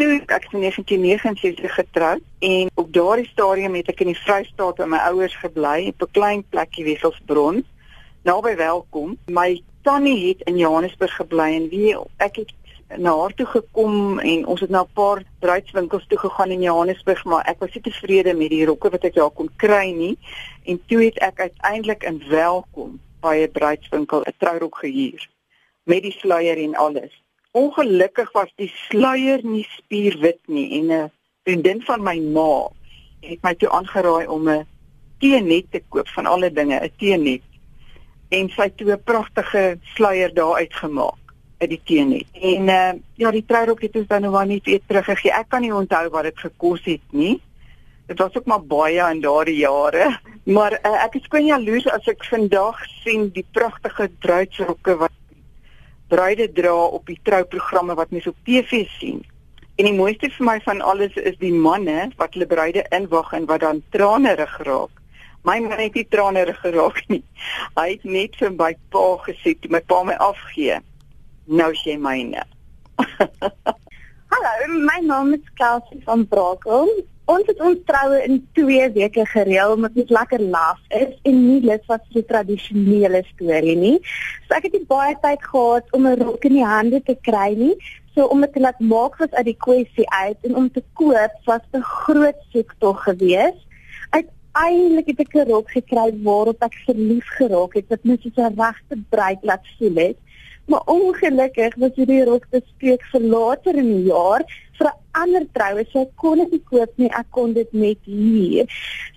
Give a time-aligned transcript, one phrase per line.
[0.00, 4.86] toe ek in 1979 getroud en op daardie stadium het ek in die Vrystaat by
[4.88, 7.60] my ouers gebly op 'n klein plekkie Wesselsbron
[8.24, 9.18] naby Welkom.
[9.26, 12.52] My tannie het in Johannesburg gebly en wie ek het
[12.96, 17.24] na haar toe gekom en ons het na 'n paar bruidswinkels toe gegaan in Johannesburg,
[17.24, 20.18] maar ek was nie tevrede met die rokke wat ek daar kon kry nie.
[20.64, 25.28] En toe het ek uiteindelik in Welkom by 'n bruidswinkel 'n trourok gehuur
[25.84, 27.12] met die sluier en alles.
[27.52, 31.10] Ongelukkig was die sluier nie spierwit nie en 'n
[31.42, 32.70] vriendin van my ma
[33.20, 34.66] het my toe aangeraai om 'n
[35.18, 37.42] teenet te koop van alle dinge, 'n teenet.
[38.28, 41.18] En sy het toe 'n pragtige sluier daar uitgemaak
[41.58, 42.26] uit die teenet.
[42.32, 45.32] En uh ja, die trourok het ons dan nou maar nie weer teruggegee.
[45.32, 47.40] Ek kan nie onthou wat dit gekos het nie.
[48.06, 50.18] Dit was ook maar baie in daardie jare.
[50.44, 55.19] Maar uh, ek is kwyn jaloers as ek vandag sien die pragtige bruidsrokke wat
[56.10, 59.22] bruide dra op die trouprogramme wat mens op TV sien.
[59.78, 63.46] En die mooiste vir my van alles is die manne wat hulle bruide inwag en
[63.48, 64.92] wat dan tranerig raak.
[65.48, 67.22] My man het nie tranerig geraak nie.
[67.78, 70.80] Hy het net vir my pa gesê toe my pa my afgee.
[71.48, 72.44] Nou sê myne.
[74.32, 74.52] Hallo,
[74.84, 76.92] my naam is Kelsey van Brakel
[77.30, 81.60] ons het ons troue in 2 weke gereël omdat dit lekker laaf is en nie
[81.62, 83.96] lus was vir die tradisionele storie nie.
[84.46, 87.50] So ek het nie baie tyd gehad om 'n rok in die hande te kry
[87.56, 87.76] nie.
[88.14, 91.34] So om dit te laat maak was uit die kwessie uit en om te koop
[91.44, 93.62] was 'n groot soektog geweest.
[94.10, 97.88] Uiteindelik het ek 'n rok gekry waarop ek verlief geraak het.
[97.88, 100.18] Dit moes 'n regte bruid laat voel het.
[100.70, 104.44] Maar ongelukkig was hierdie rok bespreek vir later in die jaar
[104.78, 105.84] vir 'n ander troue.
[105.92, 107.10] So ek kon dit nie koop nie.
[107.20, 108.66] Ek kon dit net hier.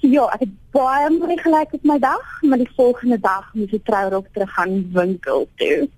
[0.00, 3.72] So ja, ek het baie mooi gelyk op my dag, maar die volgende dag moes
[3.72, 5.88] ek trourok terug gaan winkel toe.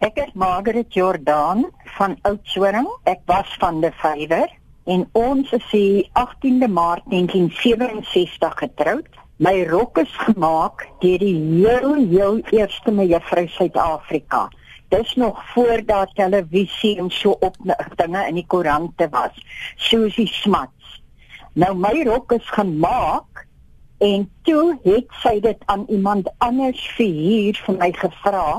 [0.00, 1.66] Ek is Margaret Jordan
[1.98, 2.88] van Oudtshoorn.
[3.04, 4.48] Ek was van die Vyver
[4.84, 9.08] en ons is die 18de Maart 1967 getroud.
[9.36, 14.48] My rok is gemaak deur die heel heel eerste mevrou Suid-Afrika.
[14.88, 17.56] Dis nog voor daar televisie en so op
[17.94, 19.34] dinge in die koerante was.
[19.76, 21.02] Susie Smats.
[21.52, 23.46] Nou my rok is gemaak
[23.98, 28.50] en toe het sy dit aan iemand anders verhuur vir my gevra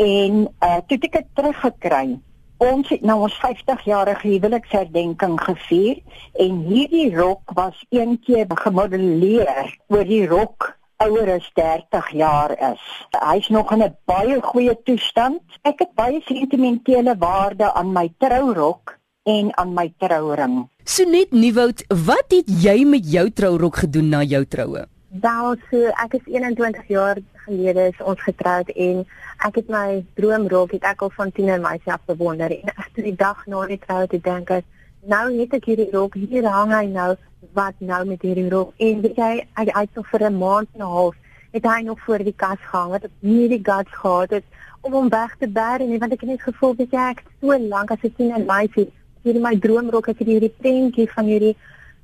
[0.00, 2.18] en uh, toe het ek dit teruggekry.
[2.60, 6.02] Ons het nou ons 50-jarige huweliksherdenking gevier
[6.44, 12.82] en hierdie rok was een keer gemodelleer oor die rok ouer as 30 jaar is.
[13.16, 15.40] Hy's nog in 'n baie goeie toestand.
[15.62, 20.68] Ek het baie sentimentele waarde aan my trourok en aan my trouring.
[20.84, 24.86] Sonet Nieuwoud, wat het jy met jou trourok gedoen na jou troue?
[25.08, 29.06] Wel, so ek is 21 jaar gelede is ons getroud en
[29.46, 33.16] ek het my droomrok het ek al van tiener myself bewonder en ek het die
[33.16, 34.66] dag na die troue te dink as
[35.14, 37.10] nou het ek hierdie rok hier hang hy nou
[37.52, 40.80] wat nou met hierdie rok en weet jy hy het nog vir 'n maand en
[40.80, 41.16] 'n half
[41.52, 44.44] het hy nog voor die kas gehang wat nie die guts gehad het
[44.80, 47.58] om hom weg te bær en want ek het net gevoel dat jy ek so
[47.58, 48.92] lank as 'n tien en meisie
[49.22, 51.56] hierdie my droomrok ek het hierdie prentjie van hierdie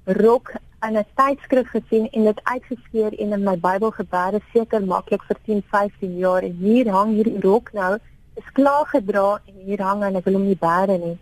[0.05, 0.53] rok
[0.87, 5.37] in 'n tydskrif gesien en dit uitgeskeur en in my Bybel gebeure seker maklik vir
[5.45, 6.43] 10 15 jaar.
[6.43, 7.99] En hier hang hierdie rok nou
[8.35, 11.19] is klaar gedra en hier hang en ek wil hom nie bære nie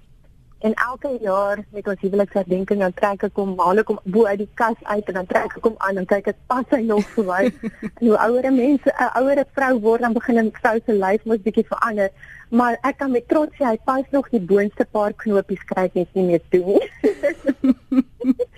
[0.59, 4.39] En elke jaar met ons huweliksherdenking dan trek ek hom haal ek hom bo uit
[4.39, 7.05] die kas uit en dan trek ek hom aan en kyk ek pas hy nog
[7.17, 7.43] vir my.
[7.99, 11.45] en hoe ouer mense 'n ouer vrou word dan begin 'n vrou se lyf mos
[11.45, 12.11] bietjie verander.
[12.49, 16.09] Maar ek kan met trots sê hy pas nog die boonste paar knopies kry net
[16.15, 16.85] nie meer toe nie.